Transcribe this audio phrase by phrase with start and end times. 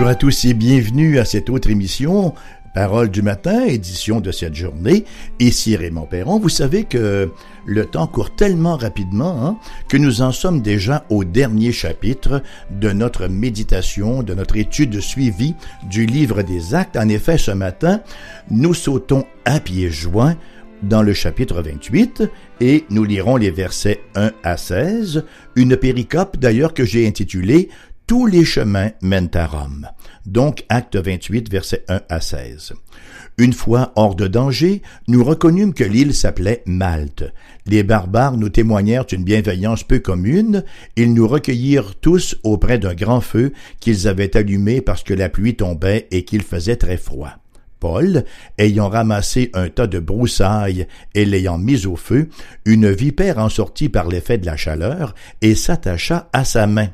[0.00, 2.32] Bonjour à tous et bienvenue à cette autre émission,
[2.74, 5.04] Parole du matin, édition de cette journée.
[5.40, 6.38] Ici Raymond Perron.
[6.38, 7.28] Vous savez que
[7.66, 9.58] le temps court tellement rapidement hein,
[9.90, 15.54] que nous en sommes déjà au dernier chapitre de notre méditation, de notre étude suivie
[15.90, 16.96] du livre des actes.
[16.96, 18.00] En effet, ce matin,
[18.50, 20.36] nous sautons à pieds joints
[20.82, 22.22] dans le chapitre 28
[22.62, 25.24] et nous lirons les versets 1 à 16,
[25.56, 27.68] une péricope d'ailleurs que j'ai intitulée
[28.10, 29.86] tous les chemins mènent à Rome.
[30.26, 32.72] Donc, acte 28, versets 1 à 16.
[33.38, 37.32] Une fois hors de danger, nous reconnûmes que l'île s'appelait Malte.
[37.66, 40.64] Les barbares nous témoignèrent une bienveillance peu commune.
[40.96, 45.54] Ils nous recueillirent tous auprès d'un grand feu qu'ils avaient allumé parce que la pluie
[45.54, 47.34] tombait et qu'il faisait très froid.
[47.78, 48.24] Paul,
[48.58, 52.28] ayant ramassé un tas de broussailles et l'ayant mis au feu,
[52.64, 56.88] une vipère en sortit par l'effet de la chaleur et s'attacha à sa main.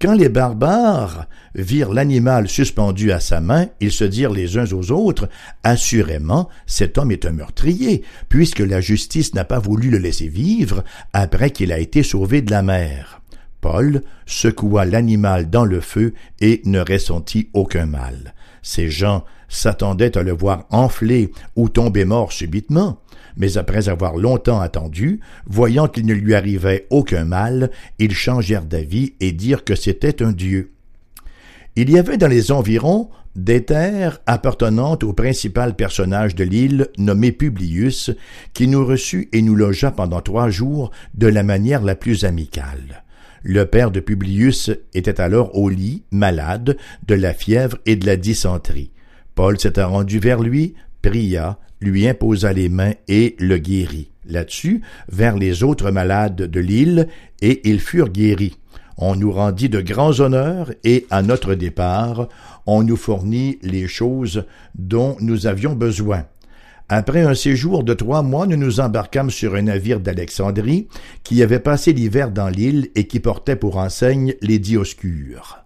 [0.00, 4.92] Quand les barbares virent l'animal suspendu à sa main, ils se dirent les uns aux
[4.92, 5.28] autres,
[5.62, 10.84] Assurément, cet homme est un meurtrier, puisque la justice n'a pas voulu le laisser vivre
[11.12, 13.20] après qu'il a été sauvé de la mer.
[13.60, 18.32] Paul secoua l'animal dans le feu et ne ressentit aucun mal.
[18.62, 23.02] Ces gens s'attendaient à le voir enfler ou tomber mort subitement
[23.40, 29.14] mais après avoir longtemps attendu, voyant qu'il ne lui arrivait aucun mal, ils changèrent d'avis
[29.18, 30.72] et dirent que c'était un dieu.
[31.74, 37.32] Il y avait dans les environs des terres appartenant au principal personnage de l'île nommé
[37.32, 38.10] Publius,
[38.52, 43.04] qui nous reçut et nous logea pendant trois jours de la manière la plus amicale.
[43.42, 48.16] Le père de Publius était alors au lit, malade, de la fièvre et de la
[48.16, 48.90] dysenterie.
[49.34, 54.10] Paul s'était rendu vers lui, pria, lui imposa les mains et le guérit.
[54.26, 57.08] Là-dessus, vers les autres malades de l'île,
[57.40, 58.56] et ils furent guéris.
[58.96, 62.28] On nous rendit de grands honneurs, et à notre départ,
[62.66, 66.26] on nous fournit les choses dont nous avions besoin.
[66.92, 70.88] Après un séjour de trois mois, nous nous embarquâmes sur un navire d'Alexandrie
[71.22, 75.64] qui avait passé l'hiver dans l'île et qui portait pour enseigne les Dioscures.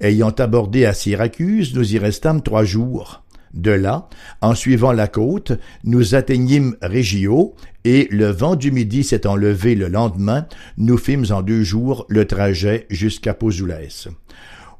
[0.00, 3.21] Ayant abordé à Syracuse, nous y restâmes trois jours.
[3.54, 4.08] De là,
[4.40, 5.52] en suivant la côte,
[5.84, 7.54] nous atteignîmes Régio,
[7.84, 10.46] et le vent du midi s'étant levé le lendemain,
[10.78, 14.08] nous fîmes en deux jours le trajet jusqu'à Pozulès,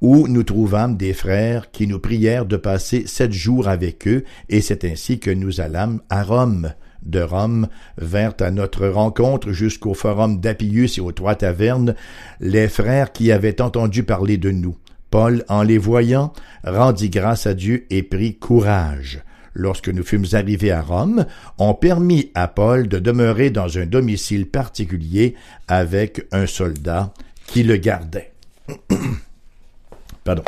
[0.00, 4.62] où nous trouvâmes des frères qui nous prièrent de passer sept jours avec eux, et
[4.62, 6.72] c'est ainsi que nous allâmes à Rome.
[7.02, 7.66] De Rome
[7.98, 11.94] vinrent à notre rencontre jusqu'au forum d'Apius et aux trois tavernes
[12.40, 14.76] les frères qui avaient entendu parler de nous.
[15.12, 16.32] Paul, en les voyant,
[16.64, 19.20] rendit grâce à Dieu et prit courage.
[19.52, 21.26] Lorsque nous fûmes arrivés à Rome,
[21.58, 25.34] on permit à Paul de demeurer dans un domicile particulier
[25.68, 27.12] avec un soldat
[27.46, 28.32] qui le gardait.
[30.24, 30.44] Pardon.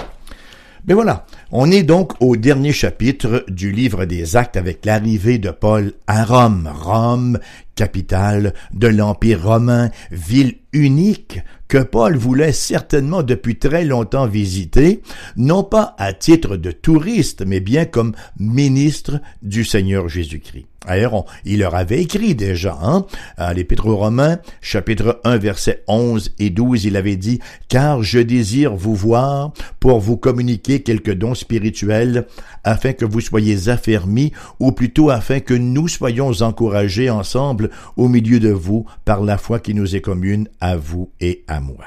[0.87, 5.51] Mais voilà, on est donc au dernier chapitre du livre des actes avec l'arrivée de
[5.51, 6.69] Paul à Rome.
[6.75, 7.39] Rome,
[7.77, 11.39] capitale de l'Empire romain, ville unique
[11.69, 15.01] que Paul voulait certainement depuis très longtemps visiter,
[15.37, 20.67] non pas à titre de touriste, mais bien comme ministre du Seigneur Jésus-Christ.
[20.87, 23.07] D'ailleurs, il leur avait écrit déjà, hein,
[23.39, 28.19] à l'Épître aux Romains, chapitre 1, versets 11 et 12, il avait dit, Car je
[28.19, 32.27] désire vous voir pour vous communiquer quelques dons spirituels,
[32.65, 38.41] afin que vous soyez affermis, ou plutôt afin que nous soyons encouragés ensemble au milieu
[38.41, 41.85] de vous par la foi qui nous est commune à vous et à moi.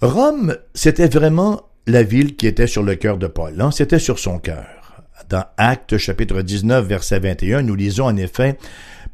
[0.00, 3.70] Rome, c'était vraiment la ville qui était sur le cœur de Paul, hein?
[3.70, 4.66] c'était sur son cœur.
[5.28, 8.58] Dans Actes chapitre 19 verset 21, nous lisons en effet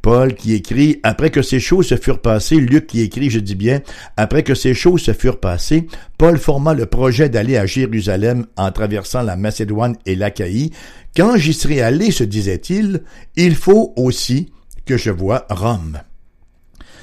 [0.08, 3.54] Paul qui écrit Après que ces choses se furent passées, Luc qui écrit, je dis
[3.54, 3.82] bien,
[4.16, 8.72] après que ces choses se furent passées, Paul forma le projet d'aller à Jérusalem en
[8.72, 10.70] traversant la Macédoine et l'Achaïe.
[11.14, 13.02] Quand j'y serai allé, se disait-il,
[13.36, 14.50] il faut aussi
[14.86, 15.98] que je vois Rome.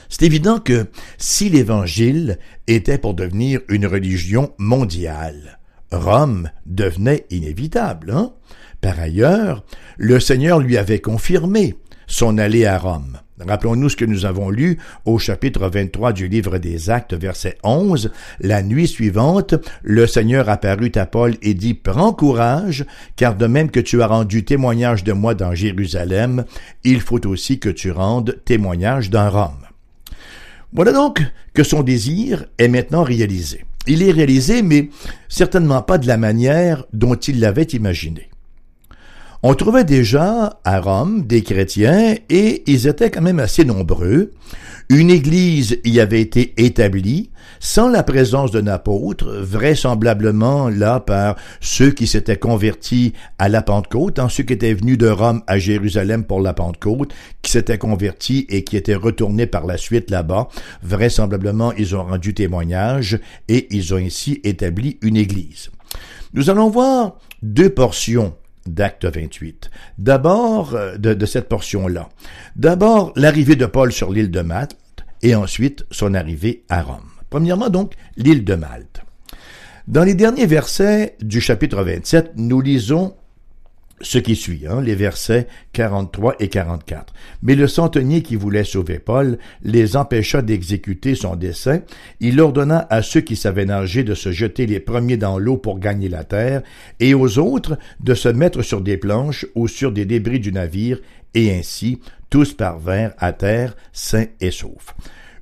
[0.10, 0.88] C'est évident que
[1.20, 5.60] si l'Évangile était pour devenir une religion mondiale,
[5.92, 8.10] Rome devenait inévitable.
[8.10, 8.34] Hein?
[8.82, 9.64] Par ailleurs,
[9.98, 11.76] le Seigneur lui avait confirmé
[12.08, 13.18] son allée à Rome.
[13.40, 18.12] Rappelons-nous ce que nous avons lu au chapitre 23 du livre des Actes, verset 11.
[18.40, 22.86] La nuit suivante, le Seigneur apparut à Paul et dit, Prends courage,
[23.18, 26.46] car de même que tu as rendu témoignage de moi dans Jérusalem,
[26.86, 29.68] il faut aussi que tu rendes témoignage dans Rome.
[30.72, 31.22] Voilà donc
[31.54, 33.66] que son désir est maintenant réalisé.
[33.88, 34.90] Il est réalisé, mais
[35.28, 38.30] certainement pas de la manière dont il l'avait imaginé.
[39.48, 44.32] On trouvait déjà à Rome des chrétiens et ils étaient quand même assez nombreux.
[44.90, 51.92] Une église y avait été établie sans la présence d'un apôtre, vraisemblablement là par ceux
[51.92, 56.24] qui s'étaient convertis à la Pentecôte, en ceux qui étaient venus de Rome à Jérusalem
[56.24, 57.14] pour la Pentecôte,
[57.44, 60.48] qui s'étaient convertis et qui étaient retournés par la suite là-bas.
[60.82, 65.70] Vraisemblablement, ils ont rendu témoignage et ils ont ainsi établi une église.
[66.34, 68.34] Nous allons voir deux portions
[68.66, 69.70] d'Acte 28.
[69.98, 72.10] D'abord, euh, de, de, cette portion-là.
[72.56, 74.78] D'abord, l'arrivée de Paul sur l'île de Malte
[75.22, 77.10] et ensuite son arrivée à Rome.
[77.30, 79.02] Premièrement, donc, l'île de Malte.
[79.88, 83.16] Dans les derniers versets du chapitre 27, nous lisons
[84.02, 87.14] ce qui suit, hein, les versets 43 et 44.
[87.44, 91.82] Mais le centenier qui voulait sauver Paul les empêcha d'exécuter son dessein.
[92.20, 95.80] Il ordonna à ceux qui savaient nager de se jeter les premiers dans l'eau pour
[95.80, 96.62] gagner la terre,
[97.00, 101.00] et aux autres de se mettre sur des planches ou sur des débris du navire,
[101.34, 102.00] et ainsi
[102.30, 104.96] tous parvinrent à terre sains et saufs.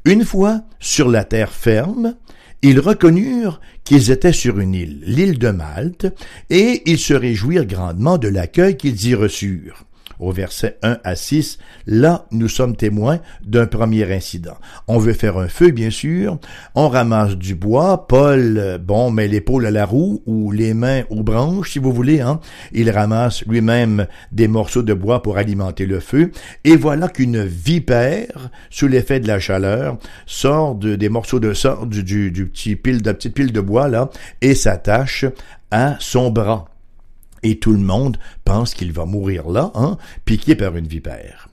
[0.05, 2.15] Une fois sur la terre ferme,
[2.63, 6.07] ils reconnurent qu'ils étaient sur une île, l'île de Malte,
[6.49, 9.85] et ils se réjouirent grandement de l'accueil qu'ils y reçurent
[10.23, 14.57] au verset 1 à 6, là, nous sommes témoins d'un premier incident.
[14.87, 16.39] On veut faire un feu, bien sûr.
[16.75, 18.07] On ramasse du bois.
[18.07, 22.21] Paul, bon, met l'épaule à la roue ou les mains aux branches, si vous voulez.
[22.21, 22.39] Hein.
[22.71, 26.31] Il ramasse lui-même des morceaux de bois pour alimenter le feu.
[26.63, 31.85] Et voilà qu'une vipère, sous l'effet de la chaleur, sort de, des morceaux de sort
[31.85, 32.03] du
[32.47, 34.09] petit pile de petite pile de bois là
[34.41, 35.25] et s'attache
[35.71, 36.72] à son bras
[37.43, 41.49] et tout le monde pense qu'il va mourir là, hein, piqué par une vipère.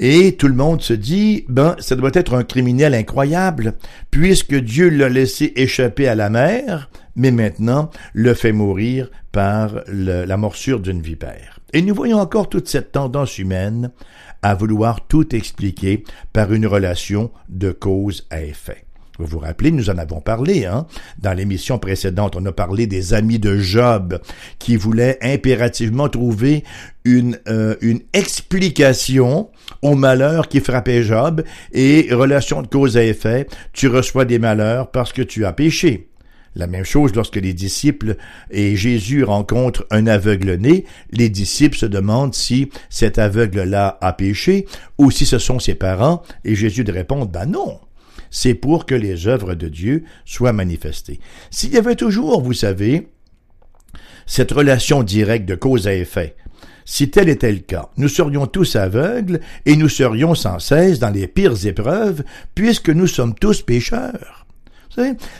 [0.00, 3.74] Et tout le monde se dit, ben, ça doit être un criminel incroyable,
[4.10, 10.36] puisque Dieu l'a laissé échapper à la mer, mais maintenant le fait mourir par la
[10.36, 11.60] morsure d'une vipère.
[11.72, 13.90] Et nous voyons encore toute cette tendance humaine
[14.42, 18.84] à vouloir tout expliquer par une relation de cause à effet.
[19.18, 20.86] Vous vous rappelez, nous en avons parlé, hein?
[21.18, 24.18] Dans l'émission précédente, on a parlé des amis de Job
[24.58, 26.64] qui voulaient impérativement trouver
[27.04, 29.50] une, euh, une explication
[29.82, 34.90] au malheur qui frappait Job et relation de cause à effet, tu reçois des malheurs
[34.90, 36.08] parce que tu as péché.
[36.56, 38.16] La même chose lorsque les disciples
[38.50, 44.66] et Jésus rencontrent un aveugle-né, les disciples se demandent si cet aveugle-là a péché
[44.98, 47.80] ou si ce sont ses parents et Jésus répond, ben non,
[48.34, 51.20] c'est pour que les œuvres de Dieu soient manifestées.
[51.52, 53.08] S'il y avait toujours, vous savez,
[54.26, 56.34] cette relation directe de cause à effet,
[56.84, 61.10] si tel était le cas, nous serions tous aveugles et nous serions sans cesse dans
[61.10, 62.24] les pires épreuves,
[62.56, 64.46] puisque nous sommes tous pécheurs.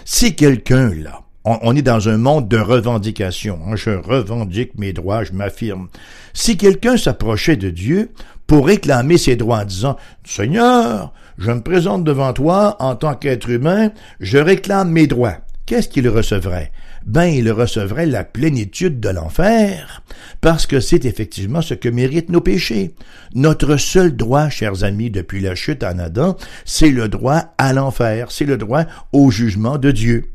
[0.05, 5.25] Si quelqu'un là, on, est dans un monde de revendication, hein, je revendique mes droits,
[5.25, 5.89] je m'affirme.
[6.33, 8.13] Si quelqu'un s'approchait de Dieu
[8.47, 13.49] pour réclamer ses droits en disant Seigneur, je me présente devant toi en tant qu'être
[13.51, 13.91] humain,
[14.21, 15.39] je réclame mes droits.
[15.67, 16.73] Qu'est-ce qu'il recevrait?
[17.07, 20.03] Ben, il recevrait la plénitude de l'enfer,
[20.41, 22.95] parce que c'est effectivement ce que méritent nos péchés.
[23.35, 28.31] Notre seul droit, chers amis, depuis la chute en Adam, c'est le droit à l'enfer,
[28.31, 30.31] c'est le droit au jugement de Dieu.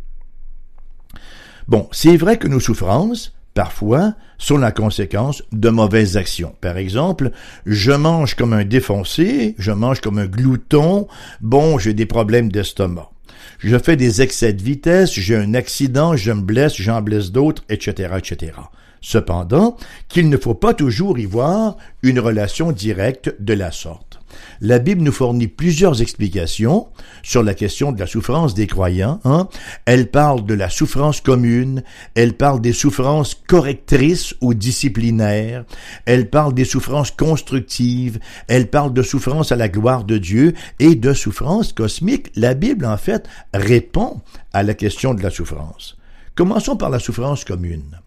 [1.68, 6.56] Bon, c'est vrai que nos souffrances, parfois, sont la conséquence de mauvaises actions.
[6.62, 7.32] Par exemple,
[7.66, 11.08] je mange comme un défoncé, je mange comme un glouton,
[11.42, 13.12] bon, j'ai des problèmes d'estomac.
[13.60, 17.64] Je fais des excès de vitesse, j'ai un accident, je me blesse, j'en blesse d'autres,
[17.70, 18.54] etc., etc.
[19.02, 19.78] Cependant,
[20.08, 24.19] qu'il ne faut pas toujours y voir une relation directe de la sorte
[24.62, 26.88] la Bible nous fournit plusieurs explications
[27.24, 29.20] sur la question de la souffrance des croyants.
[29.24, 29.48] Hein.
[29.86, 31.84] Elle parle de la souffrance commune,
[32.16, 35.66] elle parle des souffrances correctrices ou disciplinaires,
[36.06, 40.96] elle parle des souffrances constructives, elle parle de souffrance à la gloire de Dieu et
[40.96, 42.32] de souffrance cosmique.
[42.36, 44.22] La Bible, en fait, répond
[44.54, 45.98] à la question de la souffrance.
[46.36, 48.00] Commençons par la souffrance commune.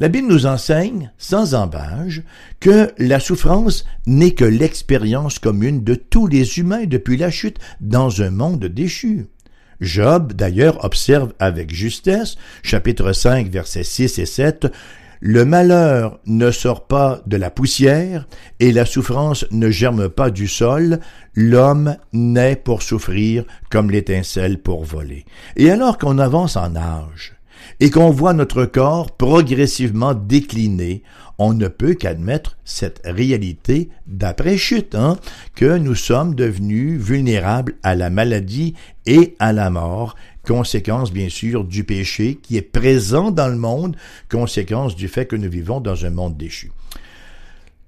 [0.00, 2.22] La Bible nous enseigne, sans embâge,
[2.58, 8.22] que la souffrance n'est que l'expérience commune de tous les humains depuis la chute dans
[8.22, 9.26] un monde déchu.
[9.82, 14.68] Job, d'ailleurs, observe avec justesse, chapitre 5, versets 6 et 7,
[15.20, 18.26] le malheur ne sort pas de la poussière
[18.58, 21.00] et la souffrance ne germe pas du sol,
[21.34, 25.26] l'homme naît pour souffrir comme l'étincelle pour voler.
[25.56, 27.34] Et alors qu'on avance en âge,
[27.80, 31.02] et qu'on voit notre corps progressivement décliner,
[31.38, 35.16] on ne peut qu'admettre cette réalité d'après-chute, hein,
[35.54, 38.74] que nous sommes devenus vulnérables à la maladie
[39.06, 43.96] et à la mort, conséquence bien sûr du péché qui est présent dans le monde,
[44.30, 46.72] conséquence du fait que nous vivons dans un monde déchu.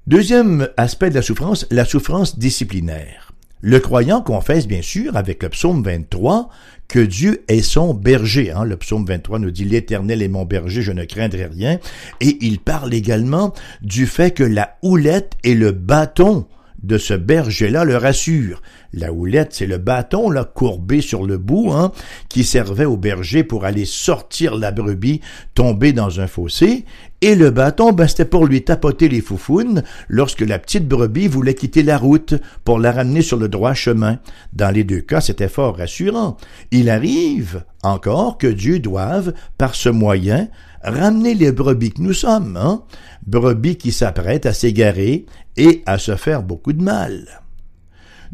[0.07, 3.32] Deuxième aspect de la souffrance, la souffrance disciplinaire.
[3.65, 6.49] Le croyant confesse bien sûr avec le psaume 23
[6.89, 8.51] que Dieu est son berger.
[8.51, 8.65] Hein.
[8.65, 11.79] Le psaume 23 nous dit l'Éternel est mon berger, je ne craindrai rien.
[12.21, 16.47] Et il parle également du fait que la houlette et le bâton
[16.83, 18.63] de ce berger-là le rassure.
[18.93, 21.93] La houlette, c'est le bâton là courbé sur le bout, hein,
[22.29, 25.21] qui servait au berger pour aller sortir la brebis
[25.55, 26.85] tombée dans un fossé,
[27.25, 31.55] et le bâton, ben, c'était pour lui tapoter les foufounes lorsque la petite brebis voulait
[31.55, 32.35] quitter la route
[32.65, 34.19] pour la ramener sur le droit chemin.
[34.53, 36.37] Dans les deux cas, c'était fort rassurant.
[36.73, 40.49] Il arrive encore que Dieu doive, par ce moyen,
[40.83, 42.83] ramener les brebis que nous sommes, hein?
[43.27, 47.43] brebis qui s'apprêtent à s'égarer et à se faire beaucoup de mal.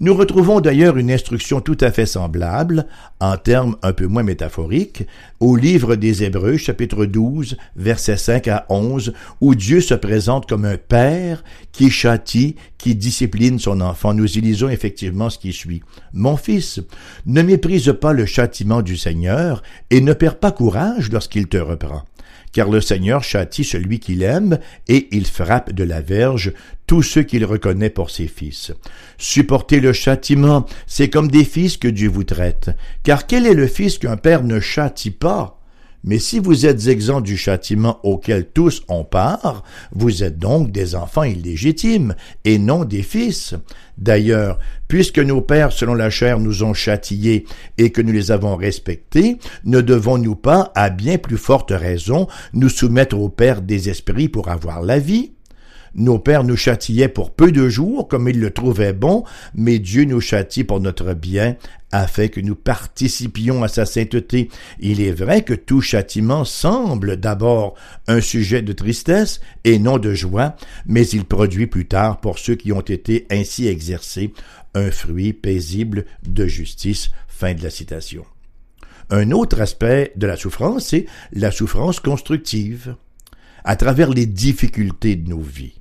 [0.01, 2.87] Nous retrouvons d'ailleurs une instruction tout à fait semblable,
[3.19, 5.05] en termes un peu moins métaphoriques,
[5.41, 10.67] au livre des Hébreux, chapitre 12, versets 5 à 11, où Dieu se présente comme
[10.67, 14.15] un père qui châtie, qui discipline son enfant.
[14.15, 15.83] Nous y lisons effectivement ce qui suit.
[16.13, 16.81] Mon fils,
[17.27, 22.05] ne méprise pas le châtiment du Seigneur et ne perds pas courage lorsqu'il te reprend
[22.53, 26.53] car le Seigneur châtie celui qu'il aime, et il frappe de la verge
[26.87, 28.73] tous ceux qu'il reconnaît pour ses fils.
[29.19, 32.71] Supporter le châtiment, c'est comme des fils que Dieu vous traite,
[33.03, 35.58] car quel est le fils qu'un père ne châtie pas?
[36.09, 39.63] Mais si vous êtes exempt du châtiment auquel tous ont part,
[39.93, 42.15] vous êtes donc des enfants illégitimes,
[42.47, 43.55] et non des fils.
[43.99, 47.45] D'ailleurs, puisque nos pères selon la chair nous ont châtiés
[47.77, 49.37] et que nous les avons respectés,
[49.67, 54.49] ne devons-nous pas, à bien plus forte raison, nous soumettre au Père des esprits pour
[54.49, 55.33] avoir la vie?
[55.99, 60.05] Nos pères nous châtiaient pour peu de jours, comme ils le trouvaient bon, mais Dieu
[60.05, 61.57] nous châtie pour notre bien,
[61.91, 64.49] afin que nous participions à sa sainteté.
[64.79, 67.75] Il est vrai que tout châtiment semble d'abord
[68.07, 70.55] un sujet de tristesse et non de joie,
[70.87, 74.33] mais il produit plus tard, pour ceux qui ont été ainsi exercés,
[74.77, 77.11] un fruit paisible de justice.
[77.27, 78.25] Fin de la citation.
[79.11, 82.95] Un autre aspect de la souffrance, c'est la souffrance constructive.
[83.65, 85.78] À travers les difficultés de nos vies,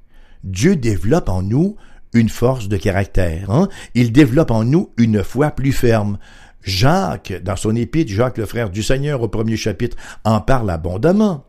[0.47, 1.75] Dieu développe en nous
[2.13, 3.51] une force de caractère.
[3.51, 3.67] Hein?
[3.95, 6.17] Il développe en nous une foi plus ferme.
[6.61, 11.46] Jacques, dans son épître, Jacques le frère du Seigneur au premier chapitre, en parle abondamment.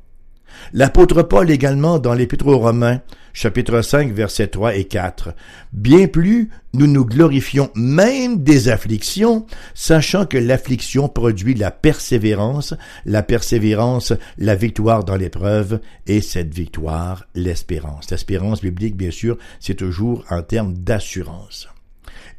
[0.73, 3.01] L'apôtre Paul également dans l'Épître aux Romains,
[3.33, 5.35] chapitre 5, versets 3 et 4.
[5.73, 12.75] Bien plus, nous nous glorifions même des afflictions, sachant que l'affliction produit la persévérance,
[13.07, 18.11] la persévérance, la victoire dans l'épreuve, et cette victoire, l'espérance.
[18.11, 21.69] L'espérance biblique, bien sûr, c'est toujours en termes d'assurance.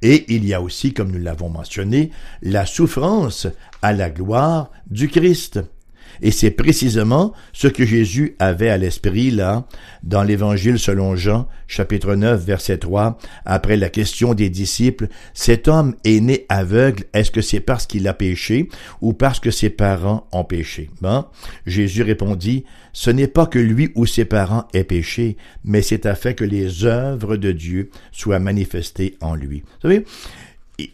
[0.02, 2.12] Et il y a aussi, comme nous l'avons mentionné,
[2.42, 3.48] la souffrance
[3.82, 5.60] à la gloire du Christ.
[6.22, 9.66] Et c'est précisément ce que Jésus avait à l'esprit là,
[10.04, 15.96] dans l'évangile selon Jean, chapitre 9, verset 3, après la question des disciples, cet homme
[16.04, 18.70] est né aveugle, est-ce que c'est parce qu'il a péché
[19.02, 20.90] ou parce que ses parents ont péché?
[21.02, 21.26] Ben,
[21.66, 26.34] Jésus répondit, ce n'est pas que lui ou ses parents aient péché, mais c'est afin
[26.34, 29.64] que les œuvres de Dieu soient manifestées en lui.
[29.82, 30.06] Vous savez,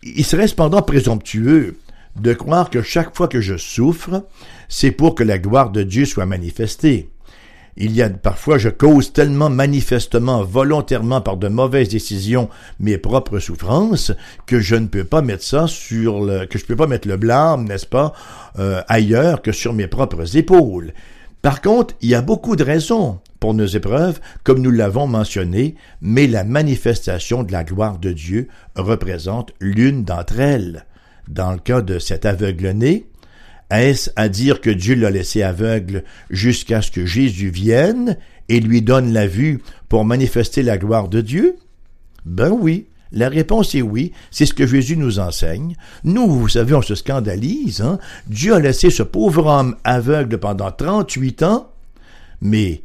[0.03, 1.77] il serait cependant présomptueux
[2.15, 4.25] de croire que chaque fois que je souffre,
[4.69, 7.09] c'est pour que la gloire de Dieu soit manifestée.
[7.77, 13.39] Il y a parfois, je cause tellement manifestement, volontairement par de mauvaises décisions mes propres
[13.39, 14.13] souffrances
[14.45, 17.17] que je ne peux pas mettre ça sur le, que je peux pas mettre le
[17.17, 18.13] blâme, n'est-ce pas,
[18.59, 20.93] euh, ailleurs que sur mes propres épaules.
[21.41, 25.75] Par contre, il y a beaucoup de raisons pour nos épreuves, comme nous l'avons mentionné,
[26.01, 30.85] mais la manifestation de la gloire de Dieu représente l'une d'entre elles.
[31.27, 33.05] Dans le cas de cet aveugle-né,
[33.71, 38.17] est-ce à dire que Dieu l'a laissé aveugle jusqu'à ce que Jésus vienne
[38.47, 41.55] et lui donne la vue pour manifester la gloire de Dieu?
[42.25, 42.87] Ben oui.
[43.11, 45.75] La réponse est oui, c'est ce que Jésus nous enseigne.
[46.03, 47.81] Nous, vous savez, on se scandalise.
[47.81, 47.97] Hein?
[48.27, 51.71] Dieu a laissé ce pauvre homme aveugle pendant 38 ans,
[52.41, 52.83] mais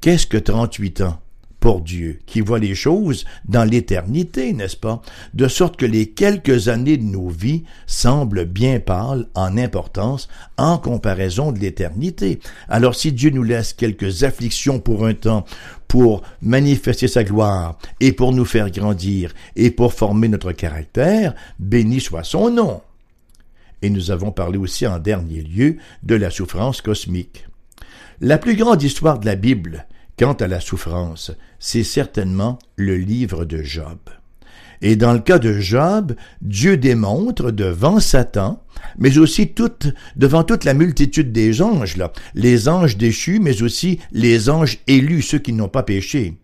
[0.00, 1.20] qu'est-ce que 38 ans?
[1.64, 5.00] Pour Dieu, qui voit les choses dans l'éternité, n'est-ce pas?
[5.32, 10.28] De sorte que les quelques années de nos vies semblent bien pâles en importance
[10.58, 12.38] en comparaison de l'éternité.
[12.68, 15.46] Alors si Dieu nous laisse quelques afflictions pour un temps,
[15.88, 21.98] pour manifester sa gloire et pour nous faire grandir et pour former notre caractère, béni
[21.98, 22.82] soit son nom.
[23.80, 27.46] Et nous avons parlé aussi en dernier lieu de la souffrance cosmique.
[28.20, 29.86] La plus grande histoire de la Bible,
[30.18, 33.98] Quant à la souffrance, c'est certainement le livre de Job.
[34.80, 38.62] Et dans le cas de Job, Dieu démontre devant Satan,
[38.98, 39.52] mais aussi
[40.16, 41.96] devant toute la multitude des anges,
[42.34, 46.38] les anges déchus, mais aussi les anges élus, ceux qui n'ont pas péché.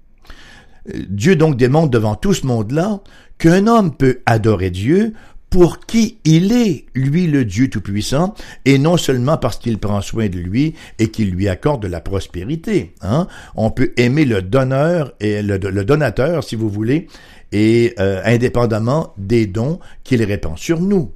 [1.08, 3.00] Dieu donc démontre devant tout ce monde-là
[3.38, 5.12] qu'un homme peut adorer Dieu
[5.50, 10.28] pour qui il est, lui le Dieu Tout-Puissant, et non seulement parce qu'il prend soin
[10.28, 12.94] de lui et qu'il lui accorde de la prospérité.
[13.02, 13.26] Hein?
[13.56, 17.08] On peut aimer le donneur et le, donateur, si vous voulez,
[17.50, 21.12] et euh, indépendamment des dons qu'il répand sur nous.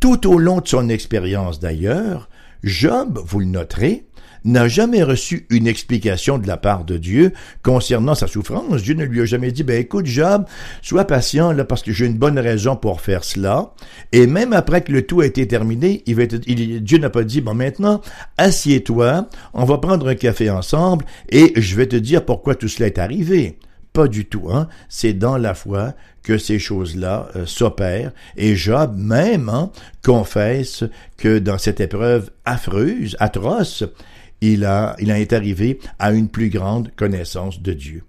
[0.00, 2.30] Tout au long de son expérience d'ailleurs,
[2.62, 4.06] Job, vous le noterez,
[4.44, 7.32] n'a jamais reçu une explication de la part de Dieu
[7.62, 8.82] concernant sa souffrance.
[8.82, 10.44] Dieu ne lui a jamais dit, ben écoute Job,
[10.82, 13.72] sois patient là parce que j'ai une bonne raison pour faire cela.
[14.12, 18.00] Et même après que le tout a été terminé, Dieu n'a pas dit, bon maintenant,
[18.36, 22.86] assieds-toi, on va prendre un café ensemble et je vais te dire pourquoi tout cela
[22.86, 23.58] est arrivé.
[23.94, 24.68] Pas du tout, hein.
[24.88, 28.10] C'est dans la foi que ces choses-là euh, s'opèrent.
[28.36, 29.70] Et Job même hein,
[30.02, 30.82] confesse
[31.16, 33.84] que dans cette épreuve affreuse, atroce,
[34.40, 38.02] il a, il a été arrivé à une plus grande connaissance de Dieu.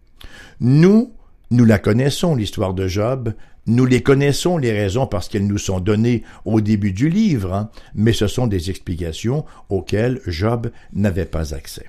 [0.59, 1.13] Nous,
[1.51, 3.33] nous la connaissons, l'histoire de Job,
[3.67, 7.69] nous les connaissons, les raisons, parce qu'elles nous sont données au début du livre, hein,
[7.93, 11.85] mais ce sont des explications auxquelles Job n'avait pas accès.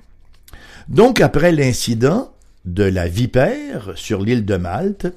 [0.87, 2.31] Donc, après l'incident
[2.67, 5.07] de la vipère sur l'île de Malte,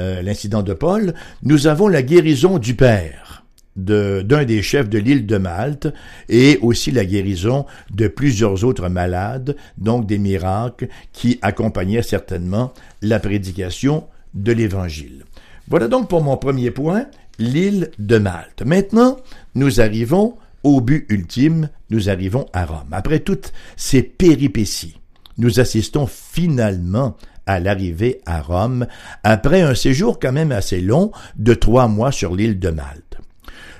[0.00, 3.44] euh, l'incident de Paul, nous avons la guérison du Père
[3.74, 5.88] d'un des chefs de l'île de Malte
[6.28, 13.18] et aussi la guérison de plusieurs autres malades, donc des miracles qui accompagnaient certainement la
[13.18, 14.04] prédication
[14.34, 15.24] de l'Évangile.
[15.68, 17.06] Voilà donc pour mon premier point,
[17.38, 18.62] l'île de Malte.
[18.64, 19.16] Maintenant,
[19.54, 22.92] nous arrivons au but ultime, nous arrivons à Rome.
[22.92, 24.96] Après toutes ces péripéties,
[25.38, 28.86] nous assistons finalement à l'arrivée à Rome,
[29.24, 33.18] après un séjour quand même assez long de trois mois sur l'île de Malte.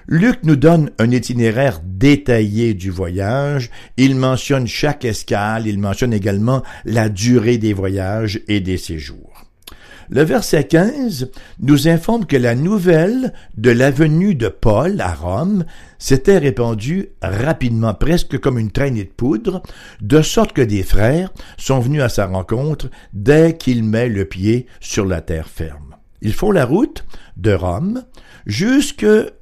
[0.09, 6.63] Luc nous donne un itinéraire détaillé du voyage, il mentionne chaque escale, il mentionne également
[6.85, 9.32] la durée des voyages et des séjours.
[10.15, 15.65] Le verset 15 nous informe que la nouvelle de la venue de Paul à Rome
[15.99, 19.63] s'était répandue rapidement, presque comme une traînée de poudre,
[20.03, 24.67] de sorte que des frères sont venus à sa rencontre dès qu'il met le pied
[24.81, 25.97] sur la terre ferme.
[26.21, 27.07] Ils font la route
[27.39, 28.05] de Rome
[28.45, 29.33] jusque euh,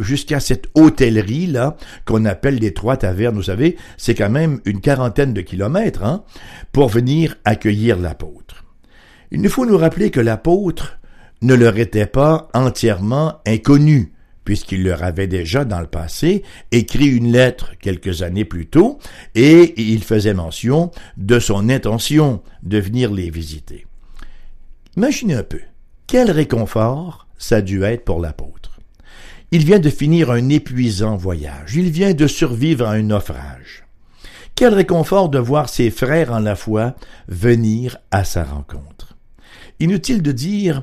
[0.00, 4.80] jusqu'à cette hôtellerie là qu'on appelle les Trois Tavernes, vous savez, c'est quand même une
[4.80, 6.22] quarantaine de kilomètres hein,
[6.70, 8.43] pour venir accueillir l'apôtre.
[9.34, 11.00] Il nous faut nous rappeler que l'apôtre
[11.42, 14.12] ne leur était pas entièrement inconnu,
[14.44, 19.00] puisqu'il leur avait déjà dans le passé écrit une lettre quelques années plus tôt,
[19.34, 23.88] et il faisait mention de son intention de venir les visiter.
[24.96, 25.62] Imaginez un peu,
[26.06, 28.78] quel réconfort ça a dû être pour l'apôtre.
[29.50, 31.74] Il vient de finir un épuisant voyage.
[31.74, 33.84] Il vient de survivre à un naufrage.
[34.54, 36.94] Quel réconfort de voir ses frères en la foi
[37.26, 39.03] venir à sa rencontre.
[39.80, 40.82] Inutile de dire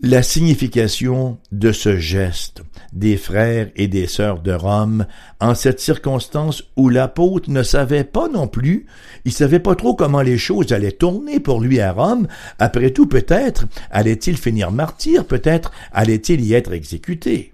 [0.00, 5.06] la signification de ce geste des frères et des sœurs de Rome
[5.40, 8.86] en cette circonstance où l'apôtre ne savait pas non plus,
[9.24, 12.28] il savait pas trop comment les choses allaient tourner pour lui à Rome.
[12.60, 17.52] Après tout, peut-être allait-il finir martyr, peut-être allait-il y être exécuté.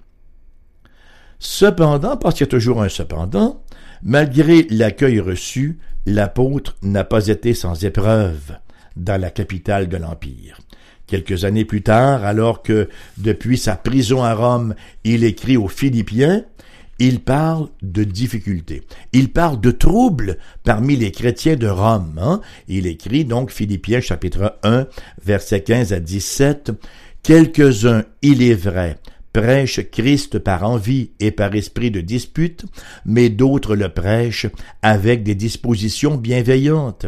[1.38, 3.62] Cependant, parce qu'il y a toujours un cependant,
[4.02, 8.52] malgré l'accueil reçu, l'apôtre n'a pas été sans épreuve
[8.96, 10.58] dans la capitale de l'Empire.
[11.06, 16.44] Quelques années plus tard, alors que depuis sa prison à Rome, il écrit aux Philippiens,
[16.98, 18.82] il parle de difficultés.
[19.12, 22.18] Il parle de troubles parmi les chrétiens de Rome.
[22.20, 22.40] Hein.
[22.68, 24.86] Il écrit donc Philippiens chapitre 1,
[25.24, 26.72] versets 15 à 17.
[27.22, 28.96] Quelques-uns, il est vrai,
[29.34, 32.64] prêchent Christ par envie et par esprit de dispute,
[33.04, 34.46] mais d'autres le prêchent
[34.80, 37.06] avec des dispositions bienveillantes.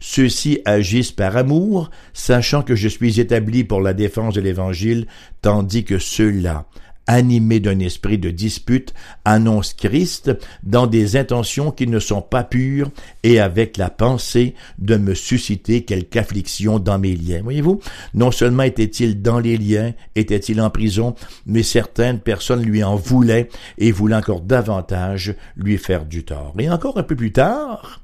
[0.00, 5.06] Ceux-ci agissent par amour, sachant que je suis établi pour la défense de l'Évangile,
[5.42, 6.66] tandis que ceux-là
[7.06, 12.90] animés d'un esprit de dispute, annoncent Christ dans des intentions qui ne sont pas pures
[13.22, 17.40] et avec la pensée de me susciter quelque affliction dans mes liens.
[17.42, 17.80] Voyez-vous,
[18.14, 21.14] non seulement était-il dans les liens, était-il en prison,
[21.46, 26.54] mais certaines personnes lui en voulaient et voulaient encore davantage lui faire du tort.
[26.58, 28.02] Et encore un peu plus tard,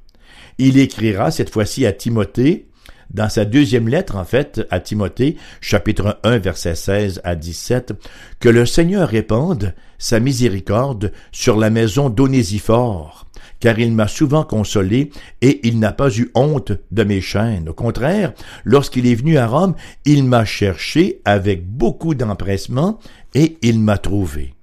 [0.59, 2.67] il écrira cette fois-ci à Timothée,
[3.13, 7.93] dans sa deuxième lettre, en fait, à Timothée, chapitre 1, verset 16 à 17,
[8.41, 13.27] que le Seigneur répande sa miséricorde sur la maison d'Onésiphore,
[13.61, 15.11] car il m'a souvent consolé
[15.43, 17.69] et il n'a pas eu honte de mes chaînes.
[17.69, 18.33] Au contraire,
[18.65, 22.99] lorsqu'il est venu à Rome, il m'a cherché avec beaucoup d'empressement
[23.35, 24.55] et il m'a trouvé.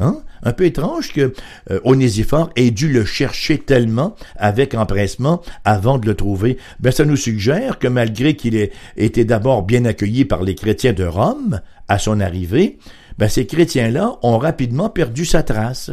[0.00, 0.22] Hein?
[0.42, 1.32] Un peu étrange que
[1.70, 6.56] euh, Onésiphore ait dû le chercher tellement avec empressement avant de le trouver.
[6.80, 10.92] Ben, ça nous suggère que malgré qu'il ait été d'abord bien accueilli par les chrétiens
[10.92, 12.78] de Rome à son arrivée,
[13.18, 15.90] ben, ces chrétiens-là ont rapidement perdu sa trace,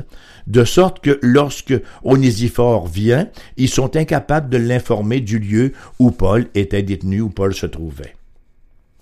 [0.48, 6.48] de sorte que lorsque Onésiphore vient, ils sont incapables de l'informer du lieu où Paul
[6.56, 8.16] était détenu, où Paul se trouvait.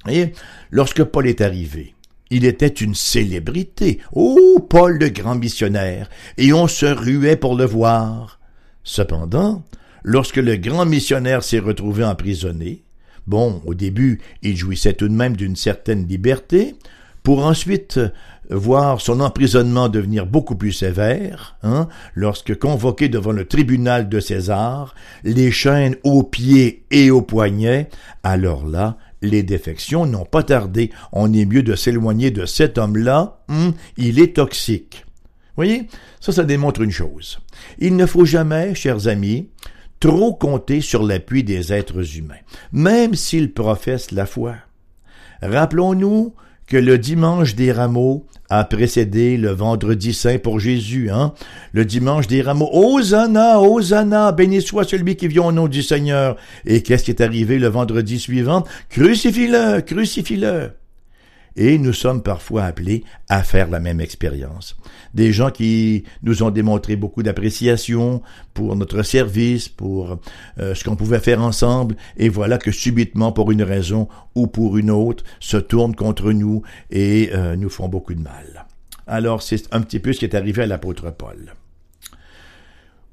[0.09, 0.33] Et
[0.71, 1.94] lorsque Paul est arrivé,
[2.29, 3.99] il était une célébrité.
[4.13, 8.39] Oh, Paul le grand missionnaire, et on se ruait pour le voir.
[8.83, 9.63] Cependant,
[10.03, 12.83] lorsque le grand missionnaire s'est retrouvé emprisonné,
[13.27, 16.75] bon, au début, il jouissait tout de même d'une certaine liberté,
[17.23, 17.99] pour ensuite
[18.51, 24.93] voir son emprisonnement devenir beaucoup plus sévère, hein, lorsque convoqué devant le tribunal de César,
[25.23, 27.89] les chaînes aux pieds et aux poignets,
[28.23, 30.91] alors là, les défections n'ont pas tardé.
[31.11, 33.39] On est mieux de s'éloigner de cet homme-là.
[33.49, 35.05] Hum, il est toxique.
[35.55, 35.87] Voyez,
[36.19, 37.39] ça, ça démontre une chose.
[37.79, 39.49] Il ne faut jamais, chers amis,
[39.99, 42.35] trop compter sur l'appui des êtres humains,
[42.71, 44.55] même s'ils professent la foi.
[45.41, 46.33] Rappelons-nous
[46.67, 51.33] que le dimanche des rameaux a précédé le vendredi saint pour Jésus, hein?
[51.73, 52.69] Le dimanche des rameaux.
[52.71, 56.35] Hosanna, Hosanna, béni soit celui qui vient au nom du Seigneur.
[56.65, 58.63] Et qu'est-ce qui est arrivé le vendredi suivant?
[58.89, 60.71] Crucifie-le, crucifie-le
[61.55, 64.75] et nous sommes parfois appelés à faire la même expérience.
[65.13, 68.21] Des gens qui nous ont démontré beaucoup d'appréciation
[68.53, 70.19] pour notre service, pour
[70.59, 74.77] euh, ce qu'on pouvait faire ensemble, et voilà que subitement, pour une raison ou pour
[74.77, 78.65] une autre, se tournent contre nous et euh, nous font beaucoup de mal.
[79.07, 81.53] Alors c'est un petit peu ce qui est arrivé à l'apôtre Paul.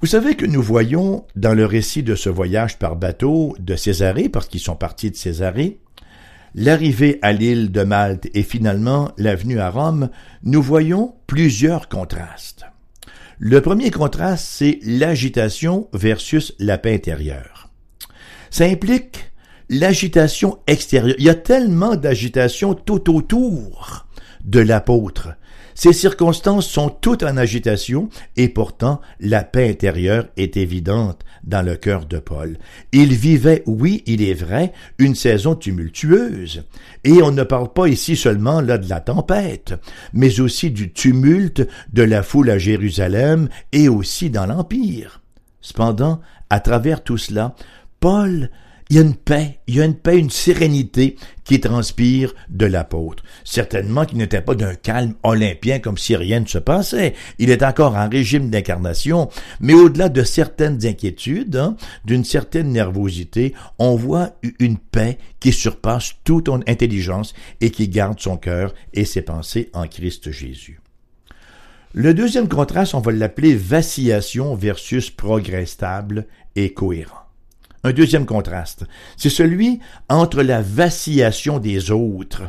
[0.00, 4.28] Vous savez que nous voyons dans le récit de ce voyage par bateau de Césarée,
[4.28, 5.78] parce qu'ils sont partis de Césarée,
[6.55, 10.11] l'arrivée à l'île de Malte et finalement la venue à Rome,
[10.43, 12.65] nous voyons plusieurs contrastes.
[13.38, 17.71] Le premier contraste, c'est l'agitation versus la paix intérieure.
[18.51, 19.33] Ça implique
[19.69, 21.17] l'agitation extérieure.
[21.19, 24.07] Il y a tellement d'agitation tout autour
[24.45, 25.31] de l'apôtre
[25.74, 31.76] ces circonstances sont toutes en agitation et pourtant la paix intérieure est évidente dans le
[31.76, 32.58] cœur de Paul.
[32.92, 36.64] Il vivait, oui, il est vrai, une saison tumultueuse.
[37.04, 39.74] Et on ne parle pas ici seulement là de la tempête,
[40.12, 45.22] mais aussi du tumulte de la foule à Jérusalem et aussi dans l'Empire.
[45.61, 47.54] Cependant, à travers tout cela,
[48.00, 48.50] Paul
[48.92, 52.66] il y a une paix, il y a une paix, une sérénité qui transpire de
[52.66, 53.22] l'apôtre.
[53.42, 57.14] Certainement qu'il n'était pas d'un calme olympien comme si rien ne se passait.
[57.38, 61.74] Il est encore en régime d'incarnation, mais au-delà de certaines inquiétudes, hein,
[62.05, 68.37] d'une certaine nervosité, on voit une paix qui surpasse toute intelligence et qui garde son
[68.37, 70.83] cœur et ses pensées en Christ Jésus.
[71.94, 76.26] Le deuxième contraste, on va l'appeler vacillation versus progrès stable
[76.57, 77.22] et cohérent
[77.85, 78.85] un deuxième contraste.
[79.16, 82.42] C'est celui entre la vacillation des autres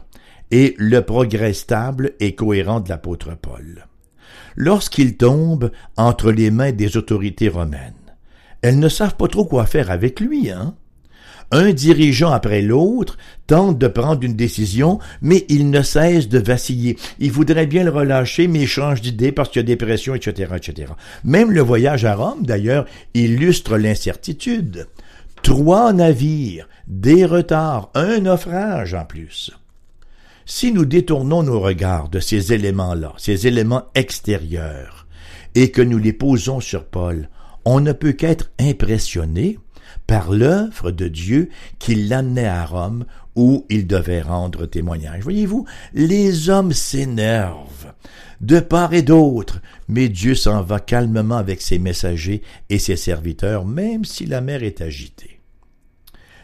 [0.51, 3.87] et le progrès stable et cohérent de l'apôtre Paul.
[4.55, 7.93] Lorsqu'il tombe entre les mains des autorités romaines,
[8.61, 10.75] elles ne savent pas trop quoi faire avec lui, hein?
[11.51, 16.97] Un dirigeant après l'autre tente de prendre une décision, mais il ne cesse de vaciller.
[17.19, 20.15] Il voudrait bien le relâcher, mais il change d'idée parce qu'il y a des pressions,
[20.15, 20.93] etc., etc.
[21.23, 24.87] Même le voyage à Rome, d'ailleurs, illustre l'incertitude
[25.43, 29.51] trois navires, des retards, un naufrage en plus.
[30.45, 35.07] Si nous détournons nos regards de ces éléments-là, ces éléments extérieurs,
[35.55, 37.29] et que nous les posons sur Paul,
[37.65, 39.59] on ne peut qu'être impressionné
[40.07, 45.23] par l'œuvre de Dieu qui l'amenait à Rome où il devait rendre témoignage.
[45.23, 47.93] Voyez-vous, les hommes s'énervent
[48.41, 53.65] de part et d'autre, mais Dieu s'en va calmement avec ses messagers et ses serviteurs,
[53.65, 55.32] même si la mer est agitée.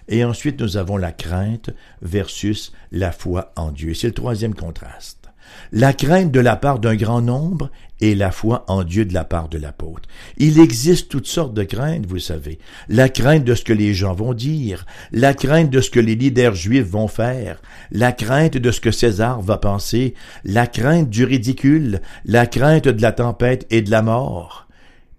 [0.10, 1.70] Et ensuite, nous avons la crainte
[2.02, 3.94] versus la foi en Dieu.
[3.94, 5.30] C'est le troisième contraste.
[5.72, 7.70] La crainte de la part d'un grand nombre
[8.02, 10.10] et la foi en Dieu de la part de l'apôtre.
[10.38, 12.58] Il existe toutes sortes de craintes, vous savez.
[12.88, 16.16] La crainte de ce que les gens vont dire, la crainte de ce que les
[16.16, 21.24] leaders juifs vont faire, la crainte de ce que César va penser, la crainte du
[21.24, 24.68] ridicule, la crainte de la tempête et de la mort.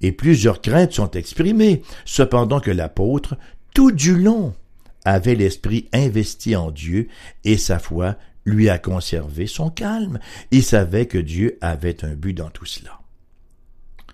[0.00, 3.36] Et plusieurs craintes sont exprimées, cependant que l'apôtre,
[3.74, 4.54] tout du long,
[5.04, 7.08] avait l'esprit investi en Dieu
[7.44, 10.18] et sa foi lui a conservé son calme.
[10.50, 13.00] Il savait que Dieu avait un but dans tout cela.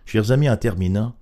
[0.04, 1.16] Chers amis, en terminant,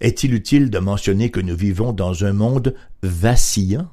[0.00, 3.88] est-il utile de mentionner que nous vivons dans un monde vacillant,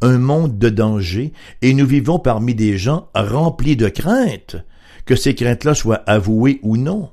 [0.00, 4.56] un monde de danger, et nous vivons parmi des gens remplis de craintes,
[5.04, 7.10] que ces craintes-là soient avouées ou non?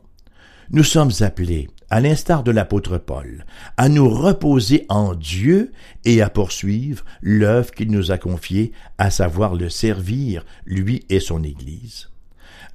[0.71, 3.45] Nous sommes appelés, à l'instar de l'apôtre Paul,
[3.77, 5.71] à nous reposer en Dieu
[6.06, 11.43] et à poursuivre l'œuvre qu'il nous a confiée, à savoir le servir, lui et son
[11.43, 12.10] Église.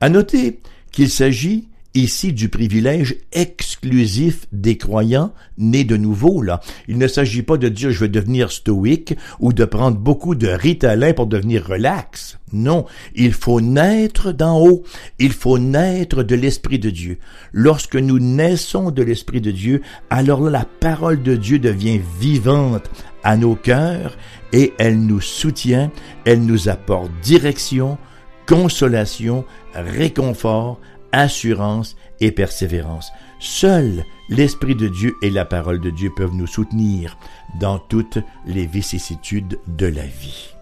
[0.00, 0.61] À noter
[0.92, 6.61] qu'il s'agit ici du privilège exclusif des croyants nés de nouveau, là.
[6.87, 10.48] Il ne s'agit pas de dire je vais devenir stoïque ou de prendre beaucoup de
[10.48, 12.38] ritalin pour devenir relax.
[12.53, 14.83] Non, il faut naître d'en haut.
[15.18, 17.18] Il faut naître de l'Esprit de Dieu.
[17.53, 22.88] Lorsque nous naissons de l'Esprit de Dieu, alors la parole de Dieu devient vivante
[23.22, 24.16] à nos cœurs
[24.53, 25.90] et elle nous soutient,
[26.24, 27.98] elle nous apporte direction,
[28.46, 30.81] consolation, réconfort,
[31.12, 33.12] assurance et persévérance.
[33.40, 37.16] Seul l'Esprit de Dieu et la parole de Dieu peuvent nous soutenir
[37.60, 40.54] dans toutes les vicissitudes de la vie.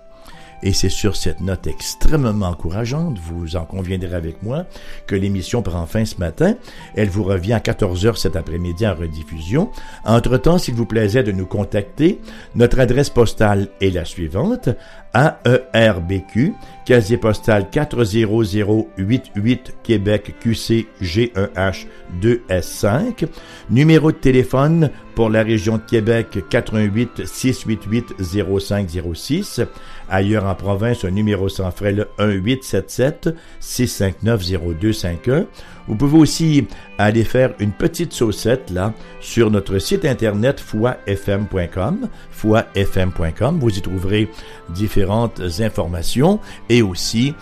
[0.63, 4.65] Et c'est sur cette note extrêmement encourageante, vous en conviendrez avec moi,
[5.07, 6.55] que l'émission prend fin ce matin.
[6.95, 9.71] Elle vous revient à 14 heures cet après-midi en rediffusion.
[10.05, 12.21] Entre-temps, s'il vous plaisait de nous contacter,
[12.55, 14.71] notre adresse postale est la suivante,
[15.17, 16.53] AERBQ,
[16.85, 21.87] casier postal 40088 Québec QC G1H
[22.21, 23.27] 2S5,
[23.71, 29.63] numéro de téléphone pour la région de Québec 88 688 0506,
[30.11, 34.43] ailleurs en province un numéro sans frais le 1877 659
[34.81, 35.47] 0251
[35.89, 36.67] vous pouvez aussi
[36.99, 43.59] aller faire une petite saucette là sur notre site internet foifm.com, foifm.com.
[43.59, 44.29] Vous y trouverez
[44.71, 47.35] différentes informations et aussi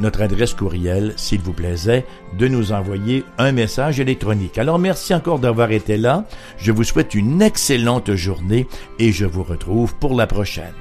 [0.00, 2.04] notre adresse courriel, s'il vous plaisait,
[2.38, 4.58] de nous envoyer un message électronique.
[4.58, 6.24] Alors merci encore d'avoir été là.
[6.58, 8.66] Je vous souhaite une excellente journée
[8.98, 10.74] et je vous retrouve pour la prochaine.